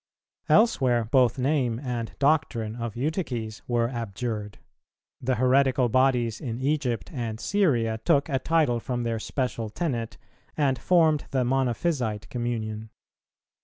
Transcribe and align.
Elsewhere 0.49 1.05
both 1.05 1.37
name 1.37 1.79
and 1.79 2.15
doctrine 2.17 2.75
of 2.75 2.95
Eutyches 2.95 3.61
were 3.67 3.87
abjured; 3.87 4.57
the 5.21 5.35
heretical 5.35 5.89
bodies 5.89 6.41
in 6.41 6.59
Egypt 6.59 7.11
and 7.13 7.39
Syria 7.39 7.99
took 8.03 8.27
a 8.27 8.39
title 8.39 8.79
from 8.79 9.03
their 9.03 9.19
special 9.19 9.69
tenet, 9.69 10.17
and 10.57 10.79
formed 10.79 11.25
the 11.29 11.45
Monophysite 11.45 12.27
communion. 12.31 12.89